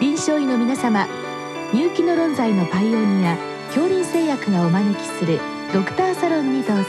[0.00, 1.06] 臨床医の皆様
[1.74, 5.38] 入気の論剤のパイオニア恐林製薬がお招きする
[5.74, 6.84] ドクターサロンにどうぞ。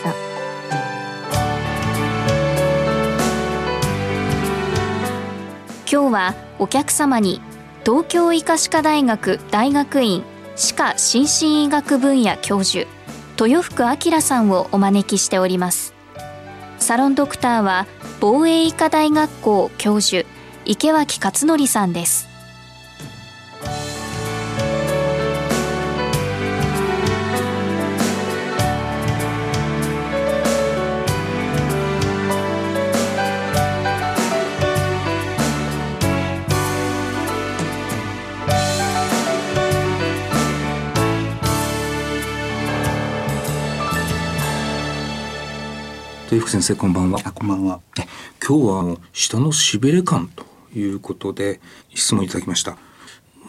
[5.92, 7.42] 今日はお客様に
[7.86, 10.24] 東京医科歯科大学大学院
[10.56, 12.88] 歯科心身医学分野教授
[13.38, 15.94] 豊福明さんをお招きしております。
[16.80, 17.88] サロンドクターは
[18.22, 20.26] 防衛医科大学校教授
[20.64, 22.31] 池脇勝則さんです。
[46.32, 47.20] 豊福先生こんばんは。
[47.20, 47.82] こんばんは。
[48.42, 51.60] 今日は下のしびれ感ということで
[51.94, 52.78] 質問いただきました。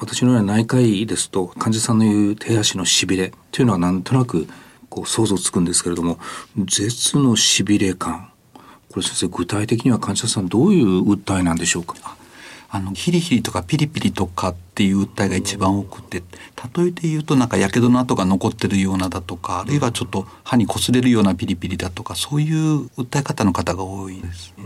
[0.01, 4.49] 私のような内科医ですと患者さんの言う手足のしびれというのはなんとなく
[4.91, 6.19] こう想像つくんですけれども
[6.67, 8.33] 舌のしびれ感
[8.91, 11.95] これ先生具体的には患者さんどういう訴えなんでしょうか？
[12.75, 16.23] あのヒリヒリとかピリピリとかっていう訴えが一番多くて
[16.75, 24.65] 例えて言うとなんかやけどの跡が残ってるようなだとかあるいはちょっと歯に擦れるようなピリピリだとかそういう訴え方の方が多いです、ね、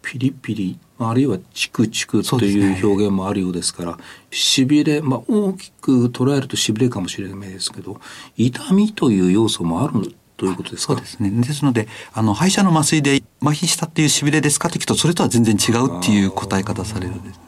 [0.00, 3.98] ピリピリあるいはチクチクという表現もあるようですから
[4.30, 8.00] しび、れ、まあ、大きく捉えるとしびれかもしれないですけど
[8.36, 10.94] 痛みという要素もあるということですか？
[10.94, 11.30] そうですね。
[11.30, 14.70] ですのであの歯医者の麻酔で麻痺したっていうしびれですか？
[14.70, 17.40] と聞くとそれとは全然違うっていう答え方されるんです、ね、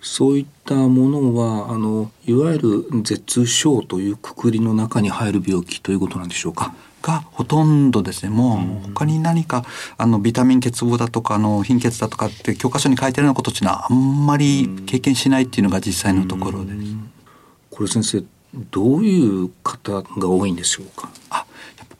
[0.00, 6.74] そういったものはあのいわゆる舌症というくくりの中に入る病気ということなんでしょうか？
[7.02, 8.30] がほとんどですね。
[8.30, 9.66] もう他に何か
[9.98, 16.76] あのビタミン欠乏だとかあの貧血だとかって教科書に書いてあるようなことっていうのはあんまり経験しないっていうのが実際のところです。
[17.70, 18.24] これ先生
[18.70, 21.10] どういう方が多いんでしょうか？
[21.28, 21.43] あ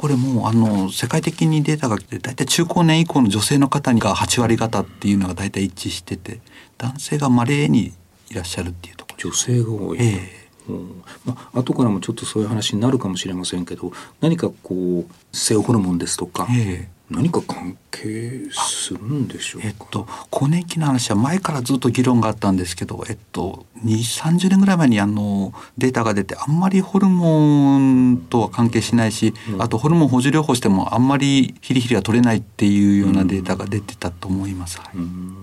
[0.05, 6.43] これもあの世界的にデータが来て大体中高年以降の女性の方が8割方っていうのが大体一致してて
[6.77, 7.95] 男性がまれに
[8.31, 9.31] いらっしゃるっていうところ。
[9.31, 10.49] 女性が多い、ええ。
[10.69, 11.03] うん。
[11.25, 34.81] まあ後からもちょっとそういう話になるかもしれませんけど何かこう性ホルモンですとか、ええ、何か関係するんでしょうえっと更年期の話は前からずっと議論があったんですけど、えっと、2 3 0年ぐらい前にあのデータが出てあんまりホルモンとは関係しないし、うん、あとホルモン補充療法してもあんまりヒリヒリが取れないっていうようなデータが出てたと思います。
[34.95, 35.37] うん、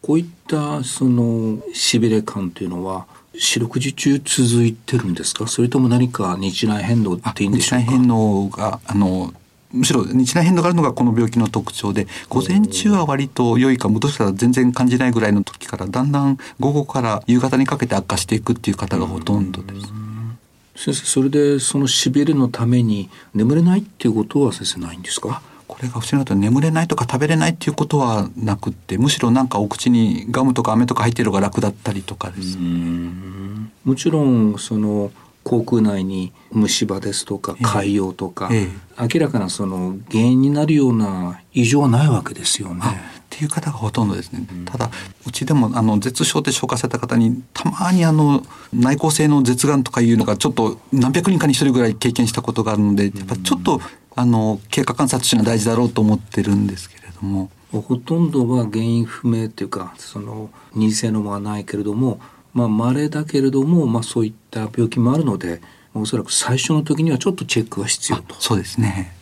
[0.00, 5.46] こういったそのしびれ感というのは四六時中続いてるんですか？
[5.46, 7.84] それとも何か日内変動っていいんでしょうか？
[7.84, 9.32] 日内変動があの
[9.72, 19.86] むしろ日内変動があるのがこの病気の特徴で午前中は割と良いかもしかしたら全然感じないぐらいの時からだんだん午後から夕方にかけて悪化していくっていう方がほとんどです。
[20.74, 25.42] 先生それでそのしびれのために眠れないっていうことは先生ないんですか？
[25.68, 32.58] これが不思議なと眠れないとか食べれないっていうことはなくってむしろなんかお口にガムとか飴とか入ってるのが楽だったりとかです。
[32.58, 35.10] もちろんその
[35.44, 42.82] 口腔内に虫歯ですとか潰瘍とか、ええ、明らかなその原因になるような異常はないわけですよね。
[42.84, 44.90] っていう方がほとんどですね、うん、ただ
[45.26, 48.44] うちでもあの舌症って紹介された方にたまにあの
[48.74, 53.80] 内向性の舌がんとかいうのがちょっと何百人かに一人ぐらい経験したことがあるのでやっぱちょっと
[54.14, 57.50] あの経過観察というのは大事だろうと思ってるんですけれども。
[57.72, 62.20] ほとんどは原因不明っていうかその認性のもはないけれども
[62.52, 65.60] まあ稀だけれども、まあ、そういった病気もあるので
[65.94, 68.34] おそらく最初の時にはちょっとチェックが必要と。
[68.38, 69.14] そうですね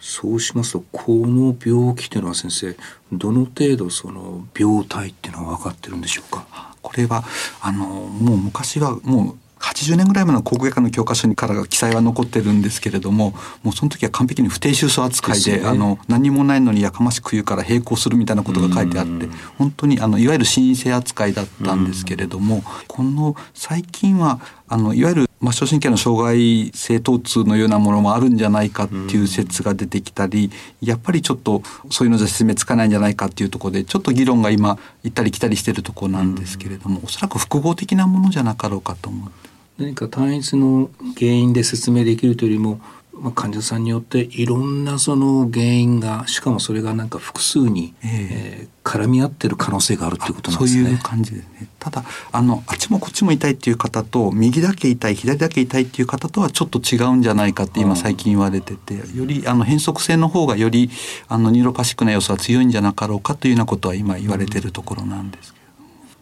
[0.00, 2.76] そうしますとこの病気というのは先生
[3.10, 6.76] どの程度その病態っていうのは分かってるんでしょうか？
[6.82, 7.24] これは
[7.62, 19.26] あのもう昔はもう80年ぐらい前の口腔外科の教科書にから記載は残ってるんですけれどももうその時は完璧に不定収束扱いで、ね、あの何もないのにやかましく言うから並行するみたいなことが書いてあって
[19.58, 30.50] 本当にあのいわゆる心因性扱いだったんですけれどもこの最近はあのいわゆる末梢神経の障害性疼痛のようなものもあるんじゃないかっていう説が出てきたり、
[30.80, 39.53] やっぱりちょっとそういうのじゃ説明つかないんじゃないかっていうところでちょっと議論が今行ったり来たりしてるところなんですけれども、おそらく複合的なものじゃなかろうかと思って。
[39.78, 42.80] 何か単一の原因で説明できるというよりも、
[43.12, 50.84] まあ、患者さんによっていろんなその原因がしかもそれがなんか複数に、えー、えー、絡み合ってる可能性があるということなんですね。
[50.84, 51.68] そういう感じですね。
[51.80, 60.88] ただあのあっちもこっちも痛いっていう方と右だけ痛い左だけ痛いっていう方とはちょっと違うんじゃないかって今最近言われててよりあの変則性の方がより
[61.28, 65.64] あのニューロパシックな要素は強いんじゃなかろうかというようなことは今言われてるところなんですけど。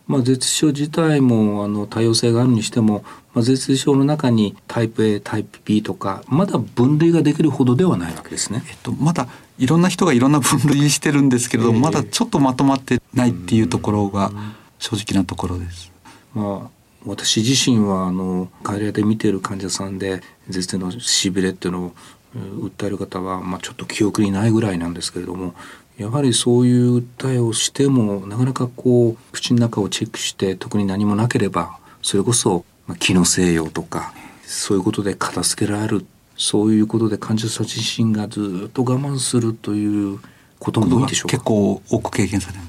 [0.09, 3.05] まあ、絶症自体もあの多様性があるにしても、
[3.35, 8.63] まあ、絶症の中にタイプ A タイプ B とかまだ分類ができるほどではないわけですね。
[8.69, 14.33] えっと、まだいろんな人がいろんな分類してるんですけれども、えー、まだちょっとまとまってないっていうところが
[14.79, 15.91] 正直なところです。
[16.35, 21.93] まあ私自身はあの外来で見ている患者さんで絶のしびれっていうのを
[22.35, 25.55] 訴える方は、まあ、ちょっと記憶にないぐらいなんですけれども
[25.99, 32.65] やはりそういう訴えをしてもなかなかこう口の中をチェックして特に何もなければそれこそ
[32.99, 36.07] 気のせいよとかそういうことで片付けられる
[36.37, 40.19] そういうことで患者さん自身がずっと我慢するという
[40.59, 41.37] ことも多いでしょうか？
[41.37, 42.63] 結構多く経験される、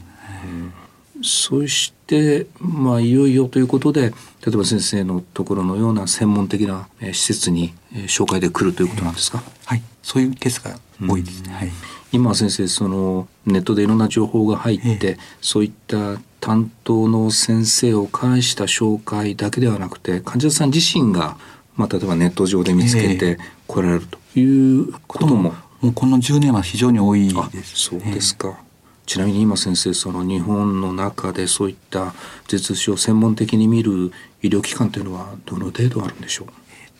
[1.15, 4.01] うん、そしてまあいよいよということで
[4.45, 7.73] 例えば先生のところのような専門的な施設に
[8.07, 9.81] 紹介で来るということなんですか、はい。
[10.01, 11.71] そういうケースが多いですね、うん、はい
[12.13, 21.37] 今先生そのネットでいろんな情報が入って、そういった担当の先生を介した紹介だけではなくて患者さん自身が、
[21.75, 28.59] まあ、例えばネット上で見つけて来られるということも、もうこの10年は非常に多いです、そうですか。
[29.05, 32.13] ちなみに今先生その日本の中でそういった
[32.47, 36.47] 頭痛症を専門的に見る医療機関というのはどの程度あるんでしょう？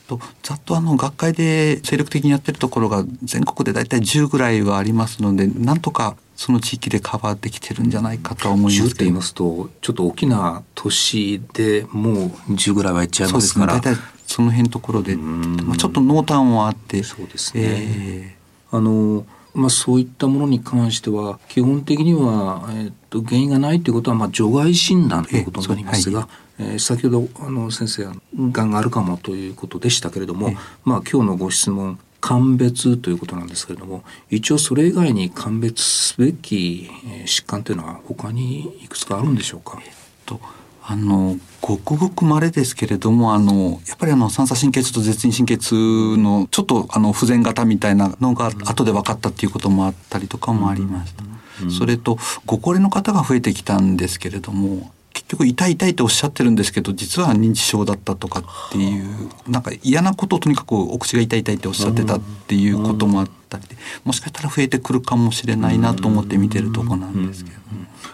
[0.08, 8.84] とざっとあの学会で精力的にやってるところが全国で大体10ぐらいはありますのでなんとかその地域でカバーできてるんじゃないかと思います。
[8.84, 12.16] 10って言いますとちょっと大きな都市でもう
[12.54, 13.74] 10ぐらいはいっちゃいますから。
[13.74, 13.96] そうですね。
[13.96, 17.04] 大体その辺のところで、まあ、ちょっと濃淡はあって。
[17.04, 28.14] そうですね、えー、あのまあ、そういったものに関しては基本的には、えー、と原因がないということは、まあ、除外診断ということになりますが、えーはい、えー、先ほどあの先生が
[28.52, 30.52] がんがあるかもということでしたけれども、
[30.84, 36.90] まあ、今日のご質問鑑別ということなんですけれども一応それ以外に鑑別すべき
[37.26, 39.94] 疾患というのは他にいくつかあるんでしょうか、えっ
[40.26, 40.40] と
[40.86, 51.24] あのごくごく稀ですけれどもあのやっぱりあの三叉神経痛と絶縁神経痛のちょっとあの不全型みたいなのが後で分かったっていうこともあったりとかもありました。
[51.70, 54.92] それとご高齢の方が増えてきたんですけれども
[55.28, 67.58] 結局痛い痛いっておっしゃってるんですけど実は認知症だったとかっていうなんか嫌なことをとにかくお口が痛い痛いっておっしゃってたっていうこともあったりでもしかしたら増えてくるかもしれないなと思って見てるとこなんですけど。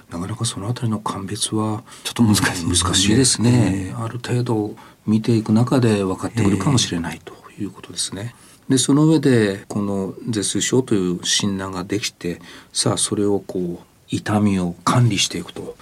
[0.09, 4.75] なかなかそのあたりの鑑別はちょっと難しい、ね、難しいですね、えー、ある程度
[5.05, 8.33] 見ていく中で分かってくるかもしれないということですね。
[8.69, 12.39] でその上でこの絶痛症という診断ができて
[12.71, 15.75] さあそれをこう痛みを管理していくと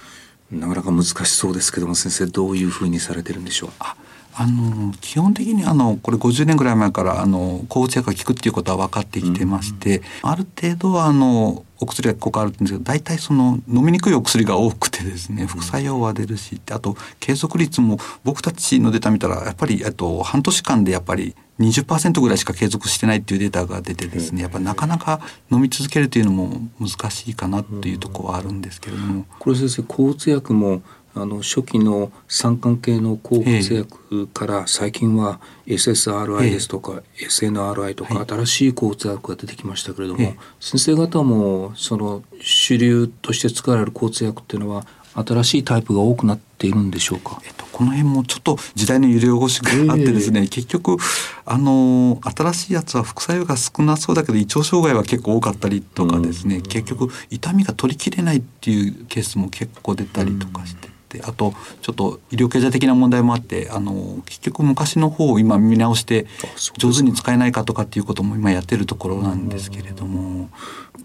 [0.50, 3.70] なかなか難しそうですけども先生どういうふうにされてるんでしょう？
[3.80, 3.94] あ
[4.40, 25.20] あの基本的にあのこれ50年ぐらい前からあの抗うつ薬が効くっていうことは分かってきてまして、うん、ある程度はあのお薬が効果あるんですけど大体その飲みにくいお薬が多くてですね副作用は出るしあと継続率も僕たちのデータ見たらやっぱりと半年間でやっぱり20%ぐらいしか継続してないっていうデータが出てですねやっぱなかなか
[25.50, 29.26] 飲み続けるというのも難しいかなっていうところはあるんですけれども。
[29.40, 30.82] これ先生抗うつ薬も
[31.14, 44.86] あの初期の酸管系の抗うつ薬から最近は SSRI ですとか SNRI とか新しい抗うつ薬が出てきましたけれども先生方もその主流として使われる抗うつ薬っていうのは
[45.24, 50.96] 新しいタイプが多くなっているんでしょうか、えっと、この辺もちょっと時代の揺れ動しがあってですね、えー、結局
[51.44, 60.97] あの新しいやつは副作用が少なそうだけど胃腸障害は結構多かったりとかですね、結局痛みが取りきれないっていうケースも結構出たりとかして。
[61.16, 66.26] ってあとちょっと医療経済的な問題もあってあの結局昔の方を今見直して
[66.76, 70.50] 上手に使えないかとかっていうことも今やってるところなんですけれども。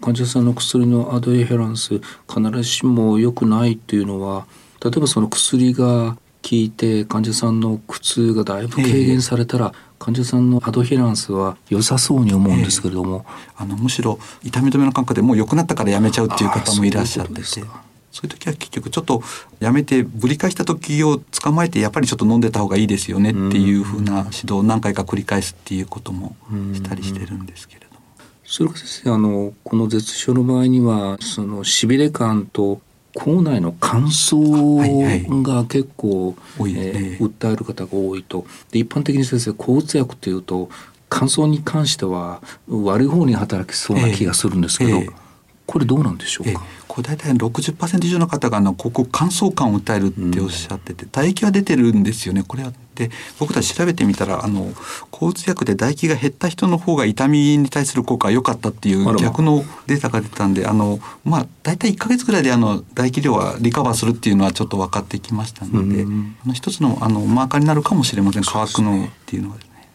[0.00, 4.44] 患者さんの薬のアドエヘランス必ずしも良くないっていうのは
[4.84, 13.24] 例えばその薬が効いて患者さんの苦痛がだいぶ軽減されたら、患者さんのアドヘランスは良さそうに思うんですけれども、
[13.56, 17.64] えー、あのむしろ痛み止めの感覚でもう良くなったからやめちゃうっていう方もいらっしゃってて。
[18.14, 19.22] そういう時は結局ちょっと
[19.58, 26.36] やめてぶり返した時を捕まえてやっぱりちょっと飲んでた方がいいですよねっていうふうな指導を何回か繰り返すっていうことも
[26.74, 28.00] したりしてるんですけれども。
[28.44, 32.80] それ先生あのこの絶症の場合にはそのしびれ感と
[33.14, 38.46] 口内の乾燥が結構、はいはい、えー、訴える方が多いと。
[38.70, 40.68] で一般的に先生抗うつ薬というと
[41.08, 45.08] 乾燥に関しては悪い方に働きそうな気がするんですけど、えーえ。
[45.08, 45.24] ー
[45.66, 46.62] これどうなんでしょうか、
[46.94, 52.44] これ大体60%以上の方があのここ乾燥感を訴えるっておっしゃってて、唾液は出てるんですよね。
[52.46, 52.72] これは。
[52.94, 53.10] で
[53.40, 54.72] 僕たち調べてみたらあの
[55.10, 68.44] 抗うつ薬で唾液が減った人の方が痛みに対する効果が良かったっていう逆のデータが出たんであのまあ大体1か月ぐらいであの唾液量はリカバーするっていうのはちょっと分かってきましたので、うん、あの一つのあのマーカーになるかもしれません。
[68.46, 69.88] 乾くのっていうのはですね。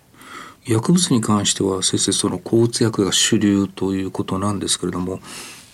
[0.66, 5.22] 薬物に関しては先生その抗うつ薬が主流ということなんですけれども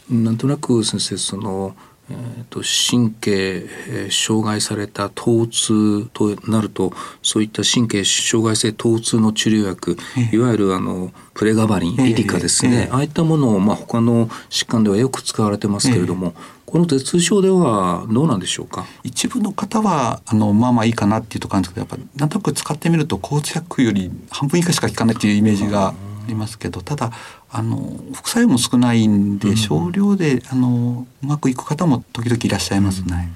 [0.09, 1.75] なんとなく先生その、
[2.09, 6.93] えーと、神経、えー、障害された疼痛となると
[7.23, 9.97] そういった神経障害性疼痛の治療薬、
[10.31, 16.35] いわゆるあのプレガバリン、リリカですね、ああいったものを、まあ、他の疾患ではよく使われてますけれども、
[16.65, 18.85] この頭痛症ではどうなんでしょうか？
[19.03, 25.93] 一部の方はあのまあまあいいかなっていうところなんですけどやっぱなんとなく使ってみると抗うつ薬より半分以下しか効かないっていうイメージがあ
[26.25, 27.11] りますけどただ
[27.49, 33.31] あの副作用も少ないんで、少量であのうまくいく方も時々いらっしゃいますね。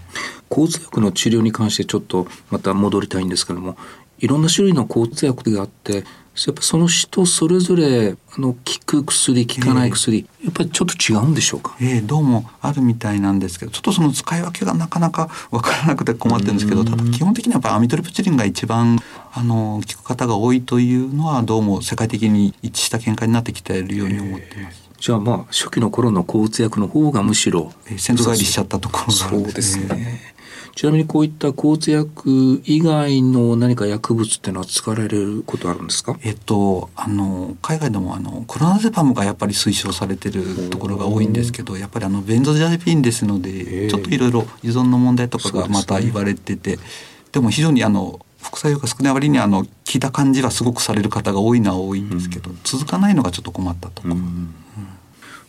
[0.50, 3.78] 抗うつ薬の治療に関してちょっとまた戻りたいんですけども
[4.18, 6.04] いろんな種類の抗うつ薬があって
[6.48, 19.00] やっぱその人それぞれあの効く薬効かない薬、えー、やっぱりちょっと違うんでしょうか、えー、どうもあるみたいなんですけどちょっとその使い分けがなかなか分からなくて困ってるんですけどただ基本的にはやっぱアミトリプチリンが一番
[19.34, 24.90] あの効く方が多いというのはどうも世界的に一致した見解になってきているように思っています。
[24.92, 29.88] えー、じゃあまあ初期の頃の抗うつ薬の方がむしろ、えー、先祖返りしちゃったところがあるんですね。
[29.88, 30.39] そうですね
[30.80, 36.18] ちなみにこういった抗うつ薬以外の何か薬物っていうのは使われることあるんですか？
[36.24, 46.84] えっとあの海外でもあのコロナゼパムがやっぱり推奨されてるところが多いんですけどやっぱりあのベンゾジャゼピンですのでちょっといろいろ依存の問題とかがまた言われててで、ね,、
[47.34, 54.08] でも非常にあの副作用が少ない割にあの効いた感じはすごくされる方が多いのは多いんですけど、うん、続かないのがちょっと困ったとこ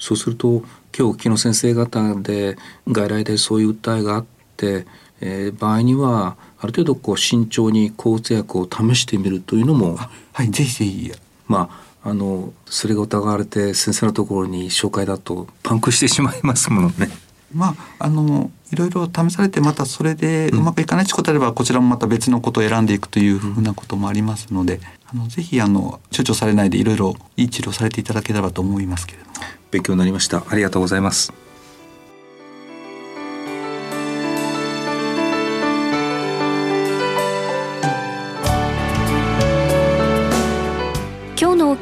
[0.01, 0.65] そうすると
[0.99, 2.57] 今日木の先生方で
[2.89, 4.87] 外来でそういう訴えがあって
[5.21, 11.13] えー、場合にはある程度こう慎重に抗うつ薬を試してみるというのもはいぜひぜひ
[11.47, 11.71] ま
[12.03, 17.11] ああのそれが疑われて先生のところに紹介だとパンクしてしまいますものね。
[17.55, 24.81] まああのいろいろ試されてまたそれでうまくいかないということであれば、うん、こちらもまた別のことを選んでいくというふうなこともありますので、
[25.13, 29.35] あのぜひあの躊躇されないでいろいろいい治療されていただければと思いますけれども。
[29.71, 30.45] 勉強になりました。
[30.49, 31.50] ありがとうございます。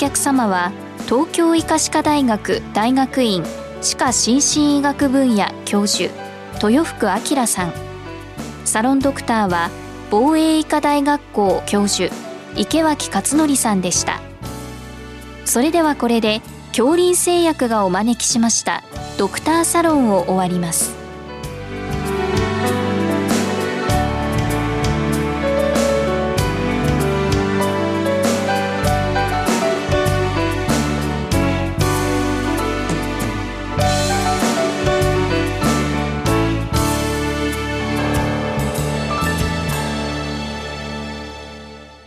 [0.09, 0.73] 客様は
[1.05, 3.45] 東京医科歯科大学大学院
[3.83, 6.11] 歯科心身医学分野教授
[6.62, 7.73] 豊福明さん。
[8.65, 9.69] サロンドクターは
[10.11, 12.11] 防衛医科大学校教授
[12.57, 14.23] 池脇勝則さんでした。
[15.45, 18.83] それではこれで恐林製薬がお招きしました
[19.19, 20.98] ドクターサロンを終わります。